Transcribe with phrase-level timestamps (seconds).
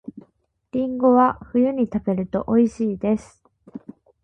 [0.71, 3.43] りんごは冬に食べると美味しいです